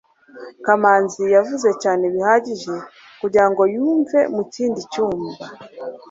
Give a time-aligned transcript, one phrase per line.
[0.65, 2.73] kamanzi yavuze cyane bihagije
[3.21, 5.45] kugirango yumve mu kindi cyumba